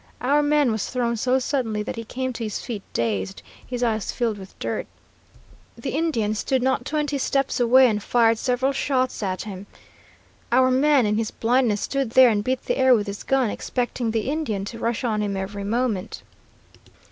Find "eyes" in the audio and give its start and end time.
3.83-4.11